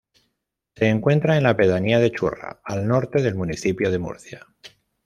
Se 0.75 0.87
encuentra 0.87 1.37
en 1.37 1.43
la 1.43 1.55
pedanía 1.55 1.99
de 1.99 2.11
Churra, 2.11 2.59
al 2.63 2.87
norte 2.87 3.21
del 3.21 3.35
municipio 3.35 3.91
de 3.91 3.99
Murcia. 3.99 4.47